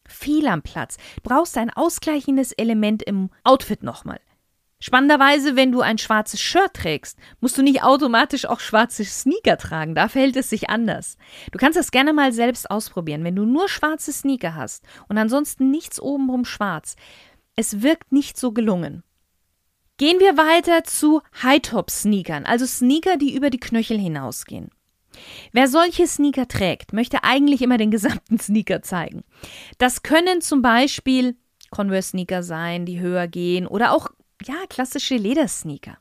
fehl 0.06 0.46
am 0.48 0.62
Platz. 0.62 0.98
Du 1.16 1.30
brauchst 1.30 1.58
ein 1.58 1.70
ausgleichendes 1.70 2.52
Element 2.52 3.02
im 3.02 3.30
Outfit 3.46 3.82
nochmal. 3.82 4.20
Spannenderweise, 4.80 5.56
wenn 5.56 5.72
du 5.72 5.82
ein 5.82 5.98
schwarzes 5.98 6.40
Shirt 6.40 6.74
trägst, 6.74 7.18
musst 7.40 7.58
du 7.58 7.64
nicht 7.64 7.84
automatisch 7.84 8.46
auch 8.46 8.60
schwarze 8.60 9.04
Sneaker 9.06 9.58
tragen. 9.58 9.96
Da 9.96 10.08
verhält 10.08 10.36
es 10.36 10.52
sich 10.52 10.70
anders. 10.70 11.18
Du 11.52 11.58
kannst 11.58 11.78
das 11.78 11.90
gerne 11.90 12.14
mal 12.14 12.32
selbst 12.32 12.70
ausprobieren. 12.70 13.24
Wenn 13.24 13.36
du 13.36 13.46
nur 13.46 13.70
schwarze 13.70 14.14
Sneaker 14.14 14.54
hast 14.54 14.86
und 15.10 15.18
ansonsten 15.18 15.72
nichts 15.72 16.00
obenrum 16.00 16.46
schwarz, 16.46 16.96
es 17.56 17.82
wirkt 17.82 18.12
nicht 18.12 18.38
so 18.38 18.52
gelungen. 18.52 19.04
Gehen 19.98 20.20
wir 20.20 20.38
weiter 20.38 20.84
zu 20.84 21.22
High-Top-Sneakern, 21.42 22.46
also 22.46 22.68
Sneaker, 22.68 23.18
die 23.18 23.34
über 23.34 23.50
die 23.50 23.60
Knöchel 23.60 23.98
hinausgehen. 23.98 24.70
Wer 25.52 25.68
solche 25.68 26.06
Sneaker 26.06 26.48
trägt, 26.48 26.94
möchte 26.94 27.24
eigentlich 27.24 27.64
immer 27.64 27.78
den 27.78 27.90
gesamten 27.90 28.38
Sneaker 28.40 28.84
zeigen. 28.84 29.24
Das 29.80 30.04
können 30.04 30.42
zum 30.42 30.62
Beispiel 30.62 31.36
Converse-Sneaker 31.72 32.44
sein, 32.44 32.86
die 32.86 33.00
höher 33.00 33.28
gehen 33.28 33.66
oder 33.66 33.92
auch 33.92 34.10
ja, 34.44 34.56
klassische 34.70 35.16
Ledersneaker. 35.16 35.98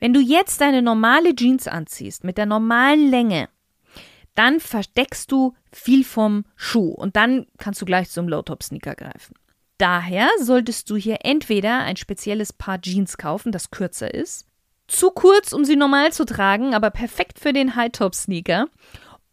Wenn 0.00 0.12
du 0.12 0.20
jetzt 0.20 0.60
deine 0.60 0.82
normale 0.82 1.34
Jeans 1.34 1.66
anziehst 1.66 2.24
mit 2.24 2.38
der 2.38 2.46
normalen 2.46 3.10
Länge, 3.10 3.48
dann 4.34 4.60
verdeckst 4.60 5.32
du 5.32 5.54
viel 5.72 6.04
vom 6.04 6.44
Schuh 6.56 6.90
und 6.90 7.16
dann 7.16 7.46
kannst 7.58 7.80
du 7.80 7.86
gleich 7.86 8.10
zum 8.10 8.28
Low-Top-Sneaker 8.28 8.94
greifen. 8.94 9.34
Daher 9.78 10.28
solltest 10.40 10.88
du 10.90 10.96
hier 10.96 11.18
entweder 11.22 11.80
ein 11.80 11.96
spezielles 11.96 12.52
Paar 12.52 12.80
Jeans 12.80 13.18
kaufen, 13.18 13.52
das 13.52 13.70
kürzer 13.70 14.12
ist, 14.12 14.46
zu 14.88 15.10
kurz, 15.10 15.52
um 15.52 15.64
sie 15.64 15.76
normal 15.76 16.12
zu 16.12 16.24
tragen, 16.24 16.74
aber 16.74 16.90
perfekt 16.90 17.38
für 17.38 17.52
den 17.52 17.74
High-Top-Sneaker, 17.76 18.68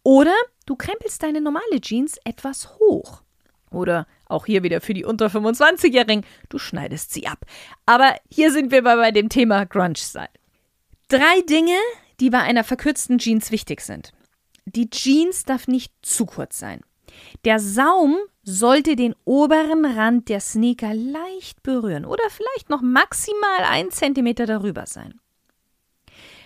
oder 0.02 0.34
du 0.66 0.76
krempelst 0.76 1.22
deine 1.22 1.40
normale 1.40 1.80
Jeans 1.80 2.18
etwas 2.24 2.78
hoch. 2.78 3.22
Oder 3.70 4.06
auch 4.34 4.46
hier 4.46 4.62
wieder 4.62 4.80
für 4.80 4.94
die 4.94 5.04
unter 5.04 5.26
25-Jährigen, 5.26 6.24
du 6.48 6.58
schneidest 6.58 7.12
sie 7.12 7.26
ab. 7.26 7.44
Aber 7.86 8.14
hier 8.30 8.52
sind 8.52 8.70
wir 8.70 8.82
bei 8.82 9.10
dem 9.10 9.28
Thema 9.28 9.64
Grunge-Style. 9.64 10.28
Drei 11.08 11.40
Dinge, 11.48 11.78
die 12.20 12.30
bei 12.30 12.40
einer 12.40 12.64
verkürzten 12.64 13.18
Jeans 13.18 13.50
wichtig 13.50 13.80
sind. 13.80 14.12
Die 14.66 14.90
Jeans 14.90 15.44
darf 15.44 15.68
nicht 15.68 15.92
zu 16.02 16.26
kurz 16.26 16.58
sein. 16.58 16.80
Der 17.44 17.60
Saum 17.60 18.16
sollte 18.42 18.96
den 18.96 19.14
oberen 19.24 19.84
Rand 19.84 20.28
der 20.28 20.40
Sneaker 20.40 20.94
leicht 20.94 21.62
berühren 21.62 22.04
oder 22.04 22.24
vielleicht 22.28 22.70
noch 22.70 22.82
maximal 22.82 23.64
ein 23.68 23.90
Zentimeter 23.90 24.46
darüber 24.46 24.86
sein. 24.86 25.20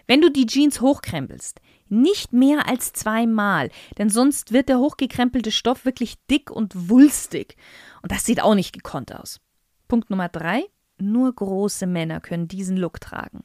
Wenn 0.08 0.22
du 0.22 0.30
die 0.30 0.46
Jeans 0.46 0.80
hochkrempelst, 0.80 1.60
nicht 1.90 2.32
mehr 2.32 2.66
als 2.66 2.94
zweimal, 2.94 3.70
denn 3.98 4.08
sonst 4.08 4.52
wird 4.54 4.70
der 4.70 4.78
hochgekrempelte 4.78 5.52
Stoff 5.52 5.84
wirklich 5.84 6.14
dick 6.30 6.50
und 6.50 6.88
wulstig. 6.88 7.56
Und 8.02 8.10
das 8.10 8.24
sieht 8.24 8.42
auch 8.42 8.54
nicht 8.54 8.72
gekonnt 8.72 9.14
aus. 9.14 9.38
Punkt 9.86 10.08
Nummer 10.08 10.30
drei. 10.30 10.64
Nur 10.98 11.32
große 11.32 11.86
Männer 11.86 12.20
können 12.20 12.48
diesen 12.48 12.78
Look 12.78 13.00
tragen. 13.00 13.44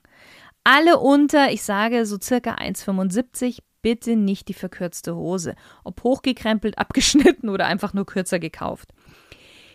Alle 0.63 0.99
unter, 0.99 1.51
ich 1.51 1.63
sage 1.63 2.05
so 2.05 2.17
circa 2.19 2.55
1,75, 2.55 3.59
bitte 3.81 4.15
nicht 4.15 4.47
die 4.47 4.53
verkürzte 4.53 5.15
Hose. 5.15 5.55
Ob 5.83 6.01
hochgekrempelt, 6.03 6.77
abgeschnitten 6.77 7.49
oder 7.49 7.65
einfach 7.65 7.93
nur 7.93 8.05
kürzer 8.05 8.39
gekauft. 8.39 8.93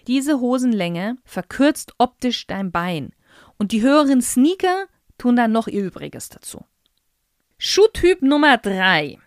Diese 0.07 0.41
Hosenlänge 0.41 1.19
verkürzt 1.25 1.93
optisch 1.99 2.47
dein 2.47 2.73
Bein. 2.73 3.11
Und 3.59 3.73
die 3.73 3.83
höheren 3.83 4.23
Sneaker 4.23 4.87
tun 5.19 5.37
dann 5.37 5.53
noch 5.53 5.69
ihr 5.69 5.85
Übriges 5.85 6.31
dazu. 6.31 6.65
Schuhtyp 7.61 8.23
Nummer 8.23 8.57
3. 8.57 9.19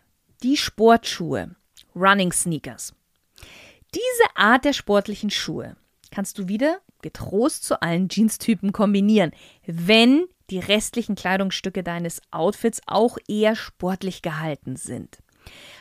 Die 0.42 0.56
Sportschuhe. 0.56 1.54
Running 1.94 2.32
Sneakers. 2.32 2.96
Diese 3.94 4.36
Art 4.36 4.64
der 4.64 4.72
sportlichen 4.72 5.30
Schuhe 5.30 5.76
kannst 6.12 6.40
du 6.40 6.48
wieder 6.48 6.80
getrost 7.02 7.66
zu 7.66 7.82
allen 7.82 8.08
Jeanstypen 8.08 8.72
kombinieren, 8.72 9.34
wenn 9.66 10.28
die 10.50 10.60
restlichen 10.60 11.16
Kleidungsstücke 11.16 11.84
deines 11.84 12.22
Outfits 12.32 12.80
auch 12.86 13.18
eher 13.28 13.58
sportlich 13.58 14.22
gehalten 14.22 14.78
sind. 14.78 15.18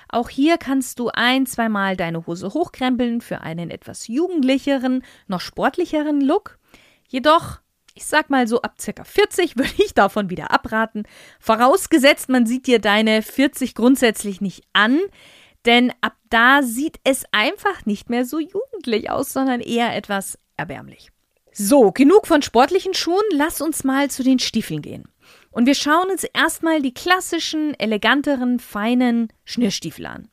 Auch 0.09 0.29
hier 0.29 0.59
kannst 0.59 0.99
du 0.99 1.09
ein, 1.15 1.47
zweimal 1.47 1.97
deine 1.97 2.27
Hose 2.27 2.53
hochkrempeln 2.53 3.21
für 3.21 3.43
einen 3.43 3.71
etwas 3.71 4.09
jugendlicheren, 4.09 5.05
noch 5.29 5.41
sportlicheren 5.41 6.21
Look. 6.21 6.59
Jedoch 7.07 7.61
ich 8.01 8.07
sag 8.07 8.31
mal 8.31 8.49
so, 8.49 8.63
ab 8.63 8.81
circa 8.81 9.05
40 9.05 9.57
würde 9.59 9.75
ich 9.77 9.93
davon 9.93 10.31
wieder 10.31 10.51
abraten. 10.51 11.05
Vorausgesetzt, 11.39 12.31
man 12.31 12.47
sieht 12.47 12.67
dir 12.67 12.79
deine 12.79 13.21
40 13.21 13.75
grundsätzlich 13.75 14.41
nicht 14.41 14.65
an, 14.73 14.99
denn 15.67 15.93
ab 16.01 16.17
da 16.31 16.63
sieht 16.63 16.99
es 17.05 17.25
einfach 17.33 17.85
nicht 17.85 18.09
mehr 18.09 18.25
so 18.25 18.39
jugendlich 18.39 19.11
aus, 19.11 19.35
sondern 19.35 19.61
eher 19.61 19.95
etwas 19.95 20.39
erbärmlich. 20.57 21.11
So, 21.53 21.93
genug 21.93 22.27
von 22.27 22.41
sportlichen 22.41 22.95
Schuhen, 22.95 23.21
lass 23.33 23.61
uns 23.61 23.85
mal 23.85 24.11
zu 24.11 24.23
den 24.23 24.39
Stiefeln 24.39 24.81
gehen. 24.81 25.05
Und 25.51 25.67
wir 25.67 25.75
schauen 25.75 26.11
uns 26.11 26.25
erstmal 26.25 26.81
die 26.81 26.95
klassischen, 26.95 27.79
eleganteren, 27.79 28.61
feinen 28.61 29.29
Schnürstiefel 29.45 30.07
an. 30.07 30.29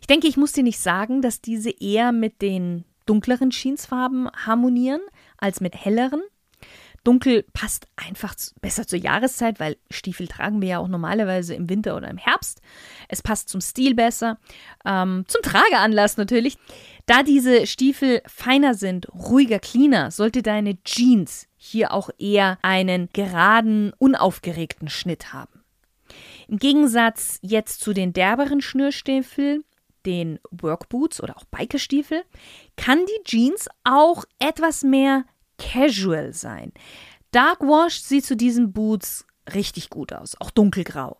Ich 0.00 0.06
denke, 0.08 0.26
ich 0.26 0.36
muss 0.36 0.52
dir 0.52 0.62
nicht 0.62 0.80
sagen, 0.80 1.22
dass 1.22 1.40
diese 1.40 1.70
eher 1.70 2.12
mit 2.12 2.42
den 2.42 2.84
dunkleren 3.06 3.50
Jeansfarben 3.50 4.28
harmonieren 4.30 5.00
als 5.38 5.60
mit 5.60 5.74
helleren. 5.74 6.22
Dunkel 7.06 7.44
passt 7.52 7.86
einfach 7.94 8.34
besser 8.60 8.86
zur 8.86 8.98
Jahreszeit, 8.98 9.60
weil 9.60 9.76
Stiefel 9.90 10.26
tragen 10.26 10.60
wir 10.60 10.68
ja 10.68 10.78
auch 10.80 10.88
normalerweise 10.88 11.54
im 11.54 11.70
Winter 11.70 11.96
oder 11.96 12.10
im 12.10 12.18
Herbst. 12.18 12.60
Es 13.08 13.22
passt 13.22 13.48
zum 13.48 13.60
Stil 13.60 13.94
besser, 13.94 14.38
ähm, 14.84 15.24
zum 15.28 15.40
Trageanlass 15.42 16.16
natürlich. 16.16 16.58
Da 17.06 17.22
diese 17.22 17.68
Stiefel 17.68 18.22
feiner 18.26 18.74
sind, 18.74 19.08
ruhiger, 19.14 19.60
cleaner, 19.60 20.10
sollte 20.10 20.42
deine 20.42 20.82
Jeans 20.82 21.46
hier 21.56 21.92
auch 21.92 22.10
eher 22.18 22.58
einen 22.62 23.08
geraden, 23.12 23.92
unaufgeregten 23.98 24.88
Schnitt 24.88 25.32
haben. 25.32 25.62
Im 26.48 26.58
Gegensatz 26.58 27.38
jetzt 27.42 27.80
zu 27.80 27.92
den 27.92 28.12
derberen 28.14 28.60
Schnürstiefeln, 28.60 29.62
den 30.06 30.40
Workboots 30.50 31.22
oder 31.22 31.36
auch 31.36 31.44
Bikerstiefel, 31.44 32.24
kann 32.76 32.98
die 33.06 33.24
Jeans 33.24 33.68
auch 33.84 34.24
etwas 34.40 34.82
mehr 34.82 35.24
casual 35.58 36.32
sein. 36.32 36.72
Dark 37.30 37.60
Wash 37.60 38.00
sieht 38.00 38.24
zu 38.24 38.36
diesen 38.36 38.72
Boots 38.72 39.26
richtig 39.54 39.90
gut 39.90 40.12
aus, 40.12 40.40
auch 40.40 40.50
dunkelgrau. 40.50 41.18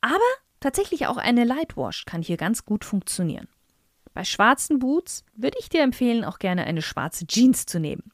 Aber 0.00 0.18
tatsächlich 0.60 1.06
auch 1.06 1.16
eine 1.16 1.44
Light 1.44 1.76
Wash 1.76 2.04
kann 2.04 2.22
hier 2.22 2.36
ganz 2.36 2.64
gut 2.64 2.84
funktionieren. 2.84 3.48
Bei 4.14 4.24
schwarzen 4.24 4.78
Boots 4.78 5.24
würde 5.34 5.58
ich 5.60 5.68
dir 5.68 5.82
empfehlen, 5.82 6.24
auch 6.24 6.38
gerne 6.38 6.64
eine 6.64 6.82
schwarze 6.82 7.26
Jeans 7.26 7.66
zu 7.66 7.78
nehmen. 7.78 8.10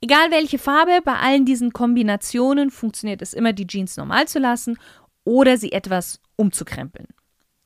Egal 0.00 0.30
welche 0.30 0.58
Farbe, 0.58 1.00
bei 1.04 1.14
allen 1.14 1.46
diesen 1.46 1.72
Kombinationen 1.72 2.70
funktioniert 2.70 3.22
es 3.22 3.34
immer, 3.34 3.52
die 3.52 3.66
Jeans 3.66 3.96
normal 3.96 4.26
zu 4.26 4.40
lassen 4.40 4.78
oder 5.24 5.56
sie 5.56 5.72
etwas 5.72 6.20
umzukrempeln, 6.36 7.08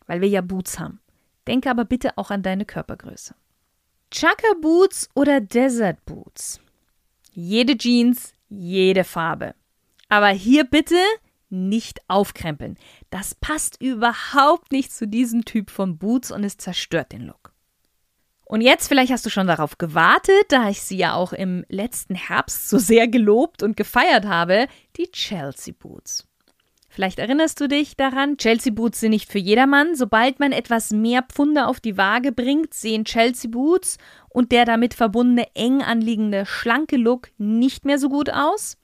weil 0.06 0.20
wir 0.20 0.28
ja 0.28 0.42
Boots 0.42 0.78
haben. 0.78 1.00
Denke 1.46 1.70
aber 1.70 1.84
bitte 1.84 2.18
auch 2.18 2.30
an 2.30 2.42
deine 2.42 2.66
Körpergröße. 2.66 3.34
Chukka 4.10 4.54
Boots 4.60 5.08
oder 5.14 5.40
Desert 5.40 6.04
Boots. 6.04 6.60
Jede 7.38 7.76
Jeans, 7.76 8.32
jede 8.48 9.04
Farbe. 9.04 9.54
Aber 10.08 10.28
hier 10.28 10.64
bitte 10.64 10.96
nicht 11.50 12.00
aufkrempeln. 12.08 12.78
Das 13.10 13.34
passt 13.34 13.78
überhaupt 13.78 14.72
nicht 14.72 14.90
zu 14.90 15.06
diesem 15.06 15.44
Typ 15.44 15.68
von 15.68 15.98
Boots 15.98 16.30
und 16.30 16.44
es 16.44 16.56
zerstört 16.56 17.12
den 17.12 17.26
Look. 17.26 17.52
Und 18.46 18.62
jetzt, 18.62 18.88
vielleicht 18.88 19.12
hast 19.12 19.26
du 19.26 19.30
schon 19.30 19.48
darauf 19.48 19.76
gewartet, 19.76 20.46
da 20.48 20.70
ich 20.70 20.80
sie 20.80 20.96
ja 20.96 21.12
auch 21.12 21.34
im 21.34 21.66
letzten 21.68 22.14
Herbst 22.14 22.70
so 22.70 22.78
sehr 22.78 23.06
gelobt 23.06 23.62
und 23.62 23.76
gefeiert 23.76 24.24
habe, 24.24 24.66
die 24.96 25.10
Chelsea 25.10 25.74
Boots. 25.78 26.26
Vielleicht 26.96 27.18
erinnerst 27.18 27.60
du 27.60 27.68
dich 27.68 27.94
daran, 27.98 28.38
Chelsea 28.38 28.72
Boots 28.72 29.00
sind 29.00 29.10
nicht 29.10 29.30
für 29.30 29.38
jedermann. 29.38 29.94
Sobald 29.94 30.40
man 30.40 30.52
etwas 30.52 30.92
mehr 30.92 31.22
Pfunde 31.22 31.66
auf 31.66 31.78
die 31.78 31.98
Waage 31.98 32.32
bringt, 32.32 32.72
sehen 32.72 33.04
Chelsea 33.04 33.50
Boots 33.50 33.98
und 34.30 34.50
der 34.50 34.64
damit 34.64 34.94
verbundene 34.94 35.46
eng 35.54 35.82
anliegende 35.82 36.46
schlanke 36.46 36.96
Look 36.96 37.28
nicht 37.36 37.84
mehr 37.84 37.98
so 37.98 38.08
gut 38.08 38.30
aus. 38.30 38.78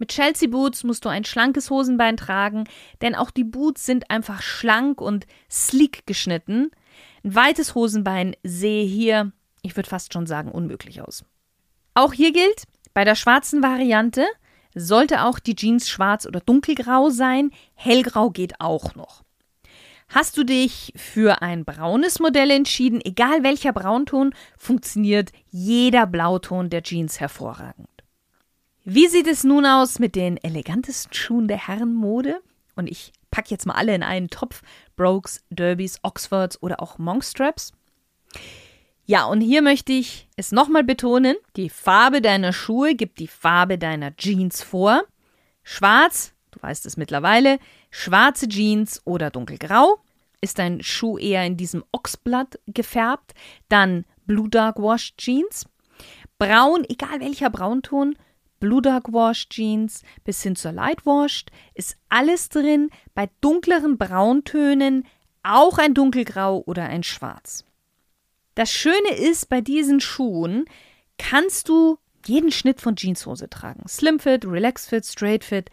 Mit 0.00 0.10
Chelsea 0.10 0.48
Boots 0.48 0.82
musst 0.82 1.04
du 1.04 1.08
ein 1.08 1.24
schlankes 1.24 1.70
Hosenbein 1.70 2.16
tragen, 2.16 2.64
denn 3.00 3.14
auch 3.14 3.30
die 3.30 3.44
Boots 3.44 3.86
sind 3.86 4.10
einfach 4.10 4.42
schlank 4.42 5.00
und 5.00 5.28
sleek 5.48 6.04
geschnitten. 6.04 6.72
Ein 7.22 7.36
weites 7.36 7.76
Hosenbein 7.76 8.34
sehe 8.42 8.84
hier, 8.84 9.30
ich 9.62 9.76
würde 9.76 9.88
fast 9.88 10.12
schon 10.12 10.26
sagen, 10.26 10.50
unmöglich 10.50 11.00
aus. 11.00 11.24
Auch 11.94 12.12
hier 12.12 12.32
gilt, 12.32 12.64
bei 12.92 13.04
der 13.04 13.14
schwarzen 13.14 13.62
Variante 13.62 14.26
sollte 14.74 15.24
auch 15.24 15.38
die 15.38 15.56
Jeans 15.56 15.88
schwarz 15.88 16.26
oder 16.26 16.40
dunkelgrau 16.40 17.10
sein. 17.10 17.50
Hellgrau 17.74 18.30
geht 18.30 18.60
auch 18.60 18.94
noch. 18.94 19.22
Hast 20.08 20.36
du 20.36 20.44
dich 20.44 20.92
für 20.94 21.40
ein 21.40 21.64
braunes 21.64 22.20
Modell 22.20 22.50
entschieden, 22.50 23.00
egal 23.02 23.42
welcher 23.42 23.72
Braunton, 23.72 24.34
funktioniert 24.58 25.32
jeder 25.50 26.06
Blauton 26.06 26.68
der 26.68 26.82
Jeans 26.82 27.18
hervorragend. 27.18 27.88
Wie 28.84 29.06
sieht 29.06 29.26
es 29.26 29.44
nun 29.44 29.64
aus 29.64 29.98
mit 30.00 30.14
den 30.14 30.36
elegantesten 30.36 31.14
Schuhen 31.14 31.48
der 31.48 31.66
Herrenmode? 31.66 32.42
Und 32.74 32.90
ich 32.90 33.12
packe 33.30 33.50
jetzt 33.50 33.64
mal 33.64 33.74
alle 33.74 33.94
in 33.94 34.02
einen 34.02 34.28
Topf: 34.28 34.62
Brokes, 34.96 35.42
Derbys, 35.50 35.98
Oxfords 36.02 36.62
oder 36.62 36.82
auch 36.82 36.98
Monkstraps. 36.98 37.72
Ja, 39.04 39.24
und 39.24 39.40
hier 39.40 39.62
möchte 39.62 39.92
ich 39.92 40.28
es 40.36 40.52
nochmal 40.52 40.84
betonen, 40.84 41.36
die 41.56 41.70
Farbe 41.70 42.22
deiner 42.22 42.52
Schuhe 42.52 42.94
gibt 42.94 43.18
die 43.18 43.26
Farbe 43.26 43.76
deiner 43.76 44.14
Jeans 44.16 44.62
vor. 44.62 45.02
Schwarz, 45.64 46.34
du 46.52 46.62
weißt 46.62 46.86
es 46.86 46.96
mittlerweile, 46.96 47.58
schwarze 47.90 48.48
Jeans 48.48 49.02
oder 49.04 49.30
dunkelgrau. 49.30 49.98
Ist 50.40 50.58
dein 50.58 50.82
Schuh 50.82 51.18
eher 51.18 51.44
in 51.44 51.56
diesem 51.56 51.84
Ochsblatt 51.92 52.60
gefärbt, 52.66 53.32
dann 53.68 54.04
Blue 54.26 54.48
Dark 54.48 54.78
Wash 54.78 55.14
Jeans. 55.16 55.66
Braun, 56.38 56.84
egal 56.88 57.20
welcher 57.20 57.50
Braunton, 57.50 58.16
Blue 58.60 58.82
Dark 58.82 59.12
Wash 59.12 59.48
Jeans 59.48 60.02
bis 60.22 60.42
hin 60.42 60.54
zur 60.54 60.72
Light 60.72 61.04
Washed, 61.04 61.50
ist 61.74 61.96
alles 62.08 62.48
drin. 62.48 62.90
Bei 63.14 63.28
dunkleren 63.40 63.98
Brauntönen 63.98 65.06
auch 65.42 65.78
ein 65.78 65.94
dunkelgrau 65.94 66.62
oder 66.66 66.84
ein 66.84 67.02
schwarz. 67.02 67.64
Das 68.54 68.72
Schöne 68.72 69.14
ist, 69.16 69.48
bei 69.48 69.60
diesen 69.60 70.00
Schuhen 70.00 70.66
kannst 71.18 71.68
du 71.68 71.98
jeden 72.26 72.52
Schnitt 72.52 72.80
von 72.80 72.96
Jeanshose 72.96 73.48
tragen. 73.48 73.82
Slimfit, 73.88 74.44
Relaxfit, 74.44 75.06
Straightfit, 75.06 75.70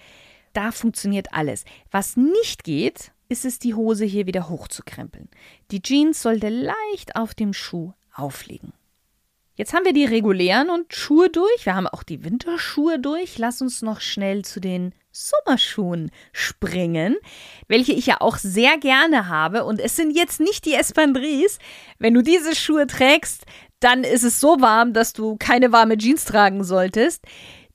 da 0.53 0.71
funktioniert 0.71 1.33
alles. 1.33 1.65
Was 1.91 2.17
nicht 2.17 2.63
geht, 2.63 3.11
ist 3.27 3.45
es, 3.45 3.59
die 3.59 3.75
Hose 3.75 4.05
hier 4.05 4.25
wieder 4.25 4.49
hochzukrempeln. 4.49 5.29
Die 5.71 5.81
Jeans 5.81 6.21
sollte 6.21 6.49
leicht 6.49 7.15
auf 7.15 7.35
dem 7.35 7.53
Schuh 7.53 7.93
aufliegen. 8.13 8.73
Jetzt 9.55 9.73
haben 9.73 9.85
wir 9.85 9.93
die 9.93 10.05
regulären 10.05 10.69
und 10.69 10.93
Schuhe 10.93 11.29
durch. 11.29 11.65
Wir 11.65 11.75
haben 11.75 11.87
auch 11.87 12.03
die 12.03 12.23
Winterschuhe 12.23 12.97
durch. 12.97 13.37
Lass 13.37 13.61
uns 13.61 13.81
noch 13.81 13.99
schnell 13.99 14.45
zu 14.45 14.61
den 14.61 14.95
Sommerschuhen 15.19 16.11
springen, 16.31 17.17
welche 17.67 17.91
ich 17.91 18.05
ja 18.05 18.21
auch 18.21 18.37
sehr 18.37 18.77
gerne 18.77 19.27
habe. 19.27 19.65
Und 19.65 19.81
es 19.81 19.95
sind 19.95 20.15
jetzt 20.15 20.39
nicht 20.39 20.65
die 20.65 20.73
Espandries. 20.73 21.59
Wenn 21.97 22.13
du 22.13 22.21
diese 22.21 22.55
Schuhe 22.55 22.87
trägst, 22.87 23.45
dann 23.81 24.03
ist 24.03 24.23
es 24.23 24.39
so 24.39 24.61
warm, 24.61 24.93
dass 24.93 25.13
du 25.13 25.35
keine 25.37 25.71
warme 25.71 25.97
Jeans 25.97 26.23
tragen 26.23 26.63
solltest. 26.63 27.25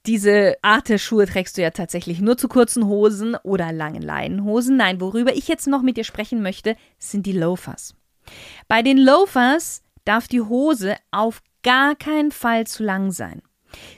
Diese 0.07 0.57
Art 0.63 0.89
der 0.89 0.99
Schuhe 0.99 1.27
trägst 1.27 1.57
du 1.57 1.63
ja 1.63 1.71
tatsächlich 1.71 2.21
nur 2.21 2.37
zu 2.37 2.49
kurzen 2.49 2.87
Hosen 2.87 3.37
oder 3.43 3.73
langen 3.73 4.03
Leinenhosen. 4.03 4.77
Nein, 4.77 5.01
worüber 5.01 5.35
ich 5.35 5.49
jetzt 5.49 5.67
noch 5.67 5.83
mit 5.83 5.97
dir 5.97 6.05
sprechen 6.05 6.43
möchte, 6.43 6.77
sind 6.99 7.27
die 7.27 7.33
Loafers. 7.33 7.95
Bei 8.69 8.83
den 8.83 8.99
Loafers 8.99 9.83
darf 10.05 10.29
die 10.29 10.43
Hose 10.43 10.97
auf 11.11 11.43
gar 11.63 11.95
keinen 11.95 12.33
Fall 12.33 12.67
zu 12.67 12.83
lang 12.83 13.11
sein. 13.13 13.43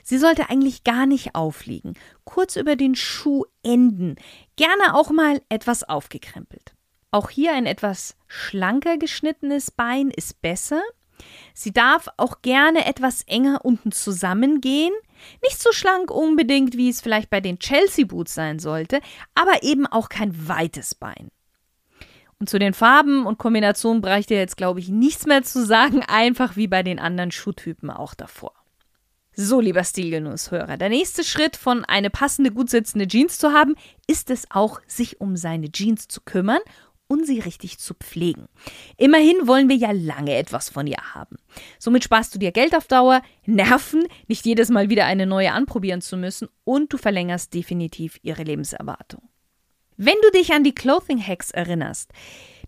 Sie 0.03 0.17
sollte 0.17 0.49
eigentlich 0.49 0.83
gar 0.83 1.05
nicht 1.05 1.35
aufliegen, 1.35 1.93
kurz 2.23 2.55
über 2.55 2.75
den 2.75 2.95
Schuh 2.95 3.45
enden, 3.63 4.15
gerne 4.55 4.95
auch 4.95 5.09
mal 5.11 5.41
etwas 5.49 5.83
aufgekrempelt. 5.83 6.73
Auch 7.11 7.29
hier 7.29 7.53
ein 7.53 7.65
etwas 7.65 8.15
schlanker 8.27 8.97
geschnittenes 8.97 9.71
Bein 9.71 10.09
ist 10.09 10.41
besser. 10.41 10.81
Sie 11.53 11.71
darf 11.71 12.09
auch 12.17 12.41
gerne 12.41 12.85
etwas 12.85 13.23
enger 13.23 13.65
unten 13.65 13.91
zusammengehen, 13.91 14.93
nicht 15.41 15.61
so 15.61 15.71
schlank 15.71 16.11
unbedingt, 16.11 16.77
wie 16.77 16.89
es 16.89 17.01
vielleicht 17.01 17.29
bei 17.29 17.41
den 17.41 17.59
Chelsea 17.59 18.05
Boots 18.05 18.35
sein 18.35 18.59
sollte, 18.59 19.01
aber 19.33 19.63
eben 19.63 19.87
auch 19.87 20.09
kein 20.09 20.47
weites 20.47 20.93
Bein. 20.93 21.31
Und 22.39 22.49
zu 22.49 22.59
den 22.59 22.73
Farben 22.75 23.25
und 23.25 23.39
Kombinationen 23.39 24.01
bräuchte 24.01 24.35
jetzt, 24.35 24.57
glaube 24.57 24.79
ich, 24.79 24.89
nichts 24.89 25.25
mehr 25.25 25.41
zu 25.41 25.65
sagen, 25.65 26.03
einfach 26.03 26.55
wie 26.55 26.67
bei 26.67 26.83
den 26.83 26.99
anderen 26.99 27.31
Schuhtypen 27.31 27.89
auch 27.89 28.13
davor. 28.13 28.53
So, 29.39 29.61
lieber 29.61 29.83
Stilgenusshörer, 29.83 30.77
der 30.77 30.89
nächste 30.89 31.23
Schritt 31.23 31.57
von 31.57 31.85
eine 31.85 32.09
passende, 32.09 32.49
gut 32.49 32.71
sitzende 32.71 33.07
Jeans 33.07 33.37
zu 33.37 33.51
haben, 33.51 33.75
ist 34.07 34.31
es 34.31 34.47
auch, 34.49 34.81
sich 34.87 35.21
um 35.21 35.37
seine 35.37 35.71
Jeans 35.71 36.07
zu 36.07 36.21
kümmern 36.21 36.61
und 37.05 37.27
sie 37.27 37.39
richtig 37.39 37.77
zu 37.77 37.93
pflegen. 37.93 38.47
Immerhin 38.97 39.35
wollen 39.45 39.69
wir 39.69 39.75
ja 39.75 39.91
lange 39.91 40.35
etwas 40.35 40.69
von 40.69 40.87
ihr 40.87 41.13
haben. 41.13 41.37
Somit 41.77 42.03
sparst 42.03 42.33
du 42.33 42.39
dir 42.39 42.51
Geld 42.51 42.75
auf 42.75 42.87
Dauer, 42.87 43.21
Nerven, 43.45 44.07
nicht 44.27 44.43
jedes 44.43 44.69
Mal 44.69 44.89
wieder 44.89 45.05
eine 45.05 45.27
neue 45.27 45.51
anprobieren 45.51 46.01
zu 46.01 46.17
müssen 46.17 46.49
und 46.63 46.91
du 46.91 46.97
verlängerst 46.97 47.53
definitiv 47.53 48.17
ihre 48.23 48.41
Lebenserwartung. 48.41 49.21
Wenn 49.97 50.17
du 50.23 50.31
dich 50.31 50.51
an 50.51 50.63
die 50.63 50.73
Clothing 50.73 51.21
Hacks 51.23 51.51
erinnerst, 51.51 52.09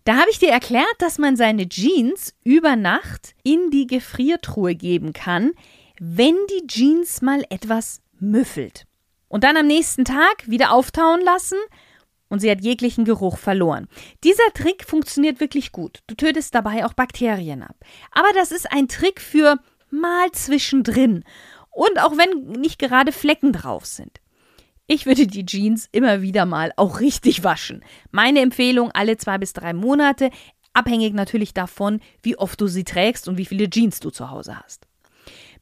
da 0.04 0.18
habe 0.18 0.30
ich 0.30 0.38
dir 0.38 0.50
erklärt, 0.50 0.86
dass 0.98 1.18
man 1.18 1.34
seine 1.36 1.68
Jeans 1.68 2.32
über 2.44 2.76
Nacht 2.76 3.34
in 3.42 3.70
die 3.72 3.88
Gefriertruhe 3.88 4.76
geben 4.76 5.12
kann, 5.12 5.50
wenn 6.02 6.34
die 6.50 6.66
Jeans 6.66 7.20
mal 7.20 7.44
etwas 7.50 8.00
müffelt. 8.18 8.86
Und 9.28 9.44
dann 9.44 9.58
am 9.58 9.66
nächsten 9.66 10.06
Tag 10.06 10.48
wieder 10.48 10.72
auftauen 10.72 11.20
lassen 11.22 11.58
und 12.30 12.40
sie 12.40 12.50
hat 12.50 12.62
jeglichen 12.62 13.04
Geruch 13.04 13.36
verloren. 13.36 13.86
Dieser 14.24 14.50
Trick 14.54 14.84
funktioniert 14.84 15.40
wirklich 15.40 15.72
gut. 15.72 16.00
Du 16.06 16.14
tötest 16.14 16.54
dabei 16.54 16.86
auch 16.86 16.94
Bakterien 16.94 17.62
ab. 17.62 17.76
Aber 18.12 18.28
das 18.34 18.50
ist 18.50 18.72
ein 18.72 18.88
Trick 18.88 19.20
für 19.20 19.58
mal 19.90 20.32
zwischendrin 20.32 21.22
und 21.70 22.00
auch 22.00 22.16
wenn 22.16 22.60
nicht 22.60 22.78
gerade 22.78 23.12
Flecken 23.12 23.52
drauf 23.52 23.84
sind. 23.84 24.20
Ich 24.86 25.04
würde 25.04 25.26
die 25.26 25.44
Jeans 25.44 25.86
immer 25.92 26.22
wieder 26.22 26.46
mal 26.46 26.72
auch 26.76 27.00
richtig 27.00 27.44
waschen. 27.44 27.84
Meine 28.10 28.40
Empfehlung 28.40 28.90
alle 28.90 29.18
zwei 29.18 29.36
bis 29.36 29.52
drei 29.52 29.74
Monate, 29.74 30.30
abhängig 30.72 31.12
natürlich 31.12 31.52
davon, 31.52 32.00
wie 32.22 32.38
oft 32.38 32.58
du 32.60 32.68
sie 32.68 32.84
trägst 32.84 33.28
und 33.28 33.36
wie 33.36 33.44
viele 33.44 33.68
Jeans 33.68 34.00
du 34.00 34.08
zu 34.10 34.30
Hause 34.30 34.58
hast. 34.58 34.89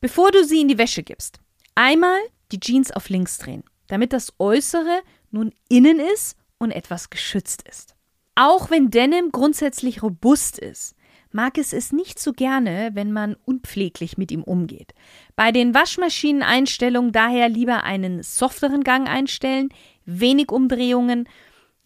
Bevor 0.01 0.31
du 0.31 0.45
sie 0.45 0.61
in 0.61 0.69
die 0.69 0.79
Wäsche 0.79 1.03
gibst, 1.03 1.41
einmal 1.75 2.19
die 2.53 2.61
Jeans 2.61 2.91
auf 2.91 3.09
links 3.09 3.39
drehen, 3.39 3.65
damit 3.89 4.13
das 4.13 4.33
Äußere 4.39 5.03
nun 5.31 5.53
innen 5.69 6.01
ist 6.01 6.37
und 6.59 6.71
etwas 6.71 7.11
geschützt 7.11 7.63
ist. 7.69 7.95
Auch 8.35 8.71
wenn 8.71 8.91
Denim 8.91 9.33
grundsätzlich 9.33 10.03
robust 10.03 10.59
ist, 10.59 10.95
mag 11.33 11.59
es 11.59 11.73
es 11.73 11.93
nicht 11.93 12.19
so 12.19 12.33
gerne, 12.33 12.91
wenn 12.95 13.13
man 13.13 13.37
unpfleglich 13.45 14.17
mit 14.17 14.31
ihm 14.31 14.43
umgeht. 14.43 14.95
Bei 15.37 15.53
den 15.53 15.75
Waschmaschineneinstellungen 15.75 17.13
daher 17.13 17.49
lieber 17.49 17.85
einen 17.85 18.23
softeren 18.23 18.85
Gang 18.85 19.09
einstellen, 19.09 19.69
wenig 20.05 20.51
Umdrehungen, 20.51 21.29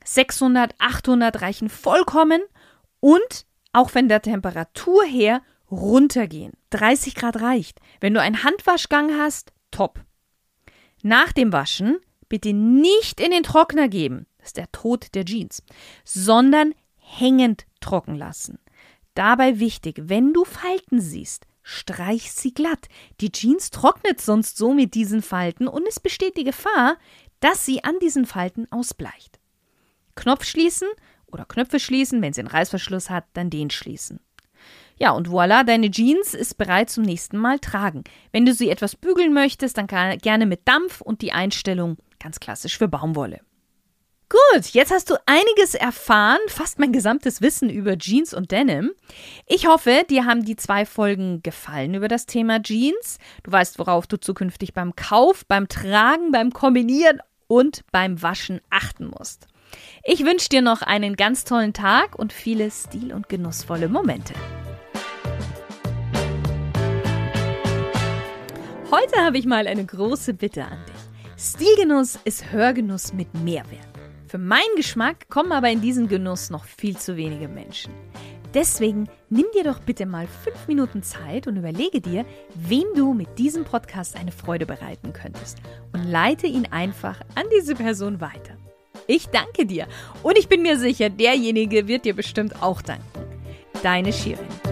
600, 0.05 0.75
800 0.79 1.41
reichen 1.41 1.69
vollkommen 1.69 2.43
und 3.01 3.47
auch 3.73 3.91
von 3.91 4.09
der 4.09 4.23
Temperatur 4.23 5.05
her 5.05 5.43
runtergehen. 5.73 6.53
30 6.71 7.17
Grad 7.17 7.41
reicht. 7.41 7.81
Wenn 8.01 8.15
du 8.15 8.21
einen 8.21 8.45
Handwaschgang 8.45 9.19
hast, 9.19 9.53
top. 9.73 9.99
Nach 11.03 11.33
dem 11.33 11.53
Waschen 11.53 11.99
bitte 12.29 12.53
nicht 12.53 13.21
in 13.21 13.33
den 13.33 13.43
Trockner 13.43 13.89
geben 13.89 14.27
das 14.43 14.49
ist 14.49 14.57
der 14.57 14.73
Tod 14.73 15.15
der 15.15 15.25
Jeans, 15.25 15.63
sondern 16.05 16.75
hängend 16.99 17.65
trocken 17.81 18.17
lassen. 18.17 18.59
Dabei 19.15 19.61
wichtig, 19.61 20.01
wenn 20.03 20.33
du 20.33 20.45
Falten 20.45 21.01
siehst, 21.01 21.47
streich 21.63 22.33
sie 22.33 22.53
glatt. 22.53 22.89
Die 23.21 23.31
Jeans 23.31 23.71
trocknet 23.71 24.21
sonst 24.21 24.57
so 24.57 24.75
mit 24.75 24.95
diesen 24.95 25.23
Falten 25.23 25.69
und 25.69 25.87
es 25.87 26.01
besteht 26.01 26.37
die 26.37 26.45
Gefahr, 26.45 26.97
dass 27.39 27.65
sie 27.65 27.85
an 27.85 27.99
diesen 28.01 28.27
Falten 28.27 28.71
ausbleicht. 28.73 29.39
Knopf 30.17 30.45
schließen 30.45 30.89
oder 31.27 31.45
Knöpfe 31.45 31.79
schließen, 31.79 32.21
wenn 32.21 32.33
sie 32.33 32.41
einen 32.41 32.49
Reißverschluss 32.49 33.11
hat, 33.11 33.27
dann 33.35 33.49
den 33.49 33.71
schließen. 33.71 34.19
Ja, 35.03 35.11
und 35.11 35.29
voilà, 35.29 35.65
deine 35.65 35.91
Jeans 35.91 36.33
ist 36.33 36.59
bereit 36.59 36.89
zum 36.89 37.03
nächsten 37.03 37.37
Mal 37.37 37.59
tragen. 37.59 38.05
Wenn 38.31 38.47
du 38.47 38.55
sie 38.55 38.71
etwas 38.71 38.95
bügeln 38.95 39.33
möchtest, 39.33 39.77
dann 39.77 39.89
gerne 39.89 40.47
mit 40.47 40.61
Dampf 40.69 41.01
und 41.01 41.23
die 41.23 41.33
Einstellung 41.33 41.97
ganz 42.21 42.39
klassisch 42.39 42.79
für 42.79 42.87
Baumwolle. 42.87 43.41
Gut, 44.29 44.67
jetzt 44.67 44.93
hast 44.93 45.11
du 45.11 45.17
einiges 45.27 45.75
erfahren, 45.75 46.39
fast 46.47 46.79
mein 46.79 46.93
gesamtes 46.93 47.43
Wissen 47.43 47.69
über 47.69 47.99
Jeans 47.99 48.33
und 48.33 48.53
Denim. 48.53 48.93
Ich 49.49 49.67
hoffe, 49.67 50.05
dir 50.09 50.25
haben 50.25 50.45
die 50.45 50.55
zwei 50.55 50.87
Folgen 50.87 51.43
gefallen 51.43 51.95
über 51.95 52.07
das 52.07 52.27
Thema 52.27 52.63
Jeans. 52.63 53.19
Du 53.43 53.51
weißt, 53.51 53.81
worauf 53.81 54.07
du 54.07 54.21
zukünftig 54.21 54.73
beim 54.73 54.95
Kauf, 54.95 55.45
beim 55.49 55.67
Tragen, 55.67 56.31
beim 56.31 56.53
Kombinieren 56.53 57.19
und 57.49 57.83
beim 57.91 58.23
Waschen 58.23 58.61
achten 58.71 59.09
musst. 59.09 59.49
Ich 60.05 60.25
wünsche 60.25 60.49
dir 60.49 60.63
noch 60.63 60.81
einen 60.81 61.17
ganz 61.17 61.43
tollen 61.43 61.73
Tag 61.73 62.17
und 62.17 62.33
viele 62.33 62.71
stil- 62.71 63.13
und 63.13 63.29
genussvolle 63.29 63.89
Momente. 63.89 64.35
Heute 68.95 69.25
habe 69.25 69.39
ich 69.39 69.47
mal 69.47 69.67
eine 69.69 69.87
große 69.87 70.35
Bitte 70.35 70.67
an 70.67 70.77
dich. 70.87 71.43
Stilgenuss 71.43 72.19
ist 72.27 72.53
Hörgenuss 72.53 73.15
mit 73.15 73.33
Mehrwert. 73.43 73.89
Für 74.29 74.37
meinen 74.37 74.77
Geschmack 74.77 75.31
kommen 75.31 75.53
aber 75.53 75.71
in 75.71 75.81
diesen 75.81 76.09
Genuss 76.09 76.51
noch 76.51 76.67
viel 76.67 76.99
zu 76.99 77.17
wenige 77.17 77.49
Menschen. 77.49 77.95
Deswegen 78.53 79.09
nimm 79.31 79.47
dir 79.55 79.65
doch 79.65 79.79
bitte 79.79 80.05
mal 80.05 80.27
fünf 80.27 80.69
Minuten 80.69 81.03
Zeit 81.03 81.47
und 81.47 81.57
überlege 81.57 82.03
dir, 82.03 82.27
wem 82.55 82.85
du 82.95 83.15
mit 83.15 83.39
diesem 83.39 83.65
Podcast 83.65 84.15
eine 84.15 84.31
Freude 84.31 84.67
bereiten 84.67 85.15
könntest 85.15 85.57
und 85.95 86.05
leite 86.05 86.47
ihn 86.47 86.67
einfach 86.67 87.19
an 87.35 87.47
diese 87.57 87.75
Person 87.75 88.21
weiter. 88.21 88.59
Ich 89.07 89.29
danke 89.29 89.65
dir 89.65 89.87
und 90.23 90.37
ich 90.37 90.49
bin 90.49 90.61
mir 90.61 90.79
sicher, 90.79 91.09
derjenige 91.09 91.89
wird 91.89 92.05
dir 92.05 92.15
bestimmt 92.15 92.63
auch 92.63 92.83
danken. 92.83 93.07
Deine 93.83 94.13
Shirin. 94.13 94.72